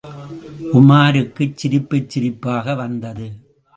உமாருக்கு 0.73 1.51
சிரிப்புச் 1.55 2.09
சிரிப்பாக 2.09 2.75
வந்தது. 2.75 3.27